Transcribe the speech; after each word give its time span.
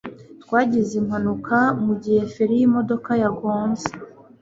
Twagize 0.43 0.93
impanuka 1.01 1.57
mugihe 1.85 2.21
feri 2.33 2.55
yimodoka 2.61 3.11
yagonze 3.23 3.87